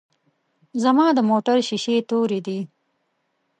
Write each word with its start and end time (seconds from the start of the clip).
ځما 0.83 1.07
دموټر 1.17 1.57
شیشی 1.67 1.97
توری 2.09 2.39
دی. 2.47 2.59